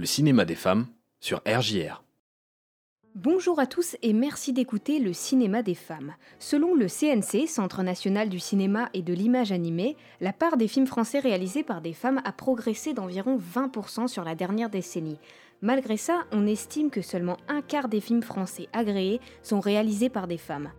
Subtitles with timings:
[0.00, 0.86] le cinéma des femmes
[1.20, 2.02] sur RJR.
[3.14, 6.14] Bonjour à tous et merci d'écouter le cinéma des femmes.
[6.38, 10.86] Selon le CNC, Centre national du cinéma et de l'image animée, la part des films
[10.86, 15.18] français réalisés par des femmes a progressé d'environ 20% sur la dernière décennie.
[15.60, 20.28] Malgré ça, on estime que seulement un quart des films français agréés sont réalisés par
[20.28, 20.70] des femmes.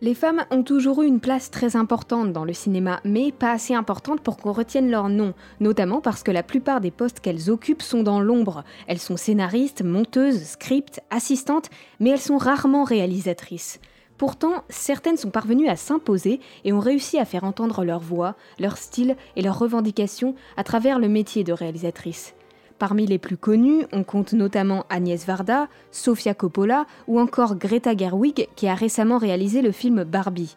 [0.00, 3.74] Les femmes ont toujours eu une place très importante dans le cinéma, mais pas assez
[3.74, 7.82] importante pour qu'on retienne leur nom, notamment parce que la plupart des postes qu'elles occupent
[7.82, 8.62] sont dans l'ombre.
[8.86, 13.80] Elles sont scénaristes, monteuses, script, assistantes, mais elles sont rarement réalisatrices.
[14.18, 18.76] Pourtant, certaines sont parvenues à s'imposer et ont réussi à faire entendre leur voix, leur
[18.76, 22.34] style et leurs revendications à travers le métier de réalisatrice.
[22.78, 28.48] Parmi les plus connus, on compte notamment Agnès Varda, Sofia Coppola ou encore Greta Gerwig
[28.54, 30.54] qui a récemment réalisé le film Barbie.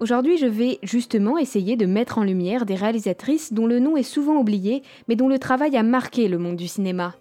[0.00, 4.02] Aujourd'hui, je vais justement essayer de mettre en lumière des réalisatrices dont le nom est
[4.02, 7.14] souvent oublié, mais dont le travail a marqué le monde du cinéma.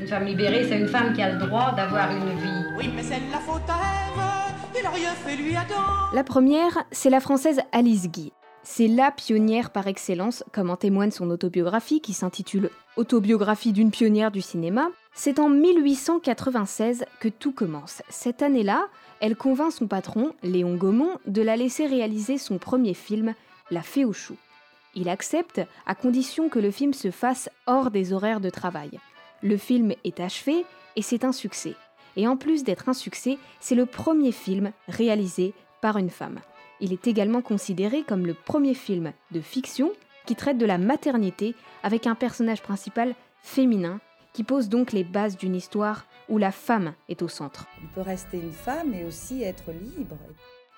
[0.00, 2.64] Une femme libérée, c'est une femme qui a le droit d'avoir une vie.
[2.78, 4.78] Oui, mais c'est la faute à Ève.
[4.78, 5.82] Il a rien fait lui Adam.
[6.14, 8.32] La première, c'est la française Alice Guy.
[8.62, 14.30] C'est la pionnière par excellence, comme en témoigne son autobiographie qui s'intitule Autobiographie d'une pionnière
[14.30, 14.88] du cinéma.
[15.14, 18.02] C'est en 1896 que tout commence.
[18.08, 18.88] Cette année-là,
[19.20, 23.34] elle convainc son patron, Léon Gaumont, de la laisser réaliser son premier film,
[23.70, 24.36] La Fée aux choux.
[24.94, 28.98] Il accepte à condition que le film se fasse hors des horaires de travail.
[29.42, 30.64] Le film est achevé
[30.96, 31.74] et c'est un succès.
[32.16, 36.40] Et en plus d'être un succès, c'est le premier film réalisé par une femme.
[36.80, 39.90] Il est également considéré comme le premier film de fiction
[40.26, 44.00] qui traite de la maternité avec un personnage principal féminin
[44.32, 47.66] qui pose donc les bases d'une histoire où la femme est au centre.
[47.82, 50.16] On peut rester une femme et aussi être libre.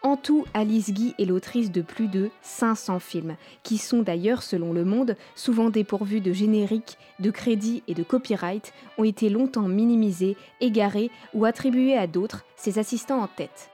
[0.03, 4.73] En tout, Alice Guy est l'autrice de plus de 500 films, qui sont d'ailleurs, selon
[4.73, 10.39] Le Monde, souvent dépourvus de génériques, de crédits et de copyright, ont été longtemps minimisés,
[10.63, 13.70] égarés ou attribués à d'autres, ses assistants en tête.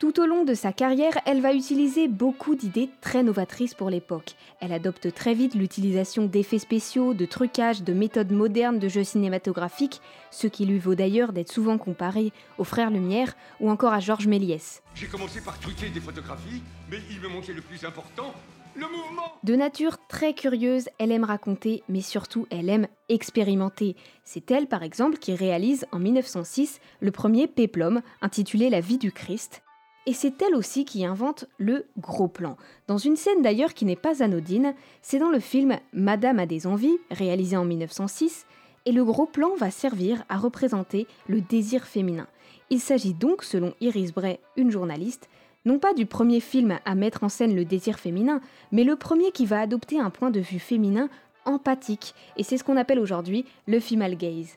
[0.00, 4.34] Tout au long de sa carrière, elle va utiliser beaucoup d'idées très novatrices pour l'époque.
[4.58, 10.00] Elle adopte très vite l'utilisation d'effets spéciaux, de trucages, de méthodes modernes de jeux cinématographiques,
[10.30, 14.26] ce qui lui vaut d'ailleurs d'être souvent comparée aux frères Lumière ou encore à Georges
[14.26, 14.82] Méliès.
[14.94, 18.32] J'ai commencé par tweeter des photographies, mais il me manquait le plus important,
[18.74, 23.96] le mouvement De nature très curieuse, elle aime raconter, mais surtout elle aime expérimenter.
[24.24, 29.12] C'est elle par exemple qui réalise en 1906 le premier péplum intitulé La vie du
[29.12, 29.62] Christ,
[30.06, 32.56] et c'est elle aussi qui invente le gros plan.
[32.86, 36.66] Dans une scène d'ailleurs qui n'est pas anodine, c'est dans le film Madame a des
[36.66, 38.46] envies, réalisé en 1906,
[38.86, 42.26] et le gros plan va servir à représenter le désir féminin.
[42.70, 45.28] Il s'agit donc, selon Iris Bray, une journaliste,
[45.64, 48.40] non pas du premier film à mettre en scène le désir féminin,
[48.72, 51.10] mais le premier qui va adopter un point de vue féminin
[51.44, 54.56] empathique, et c'est ce qu'on appelle aujourd'hui le female gaze.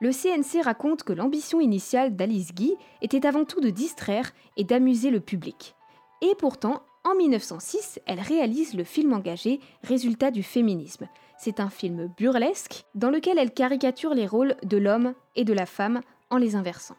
[0.00, 5.10] Le CNC raconte que l'ambition initiale d'Alice Guy était avant tout de distraire et d'amuser
[5.10, 5.74] le public.
[6.22, 11.06] Et pourtant, en 1906, elle réalise le film engagé Résultat du féminisme.
[11.38, 15.66] C'est un film burlesque dans lequel elle caricature les rôles de l'homme et de la
[15.66, 16.00] femme
[16.30, 16.96] en les inversant.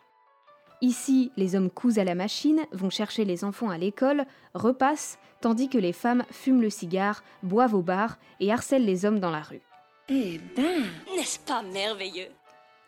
[0.81, 4.25] Ici, les hommes cousent à la machine, vont chercher les enfants à l'école,
[4.55, 9.19] repassent, tandis que les femmes fument le cigare, boivent au bar et harcèlent les hommes
[9.19, 9.61] dans la rue.
[10.09, 10.83] Eh ben,
[11.15, 12.29] n'est-ce pas merveilleux?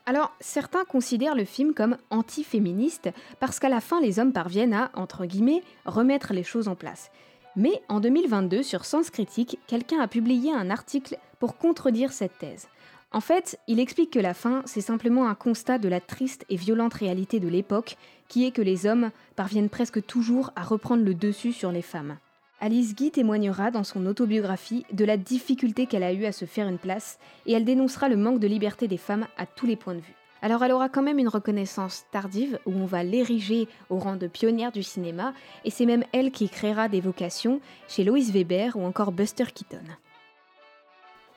[0.05, 3.09] Alors, certains considèrent le film comme anti-féministe
[3.39, 7.09] parce qu'à la fin, les hommes parviennent à, entre guillemets, remettre les choses en place.
[7.55, 12.67] Mais en 2022, sur Sens Critique, quelqu'un a publié un article pour contredire cette thèse.
[13.11, 16.55] En fait, il explique que la fin, c'est simplement un constat de la triste et
[16.55, 17.95] violente réalité de l'époque,
[18.27, 22.17] qui est que les hommes parviennent presque toujours à reprendre le dessus sur les femmes.
[22.65, 26.69] Alice Guy témoignera dans son autobiographie de la difficulté qu'elle a eue à se faire
[26.69, 29.95] une place et elle dénoncera le manque de liberté des femmes à tous les points
[29.95, 30.15] de vue.
[30.41, 34.27] Alors elle aura quand même une reconnaissance tardive où on va l'ériger au rang de
[34.27, 35.33] pionnière du cinéma
[35.65, 37.59] et c'est même elle qui créera des vocations
[37.89, 39.83] chez Lois Weber ou encore Buster Keaton.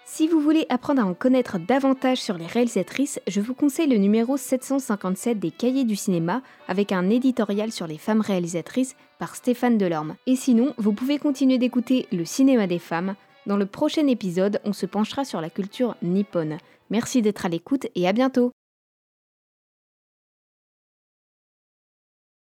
[0.08, 3.96] Si vous voulez apprendre à en connaître davantage sur les réalisatrices, je vous conseille le
[3.96, 9.78] numéro 757 des Cahiers du cinéma avec un éditorial sur les femmes réalisatrices par Stéphane
[9.78, 10.14] Delorme.
[10.28, 13.16] Et sinon, vous pouvez continuer d'écouter Le cinéma des femmes.
[13.46, 16.58] Dans le prochain épisode, on se penchera sur la culture nippone.
[16.88, 18.52] Merci d'être à l'écoute et à bientôt